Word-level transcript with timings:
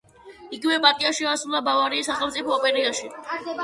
იგივე 0.57 0.77
პარტია 0.85 1.13
შეასრულა 1.19 1.63
ბავარიის 1.69 2.13
სახელმწიფო 2.13 2.61
ოპერაში. 2.61 3.17